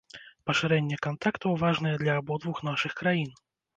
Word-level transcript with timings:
Пашырэнне 0.49 0.97
кантактаў 1.07 1.53
важнае 1.65 1.93
для 2.05 2.17
абодвух 2.23 2.67
нашых 2.71 2.91
краін. 3.03 3.31